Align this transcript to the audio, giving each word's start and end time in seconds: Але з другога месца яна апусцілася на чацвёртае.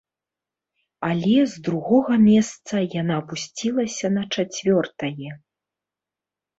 Але 1.09 1.39
з 1.51 1.55
другога 1.67 2.13
месца 2.31 2.75
яна 3.01 3.13
апусцілася 3.23 4.07
на 4.19 4.23
чацвёртае. 4.33 5.31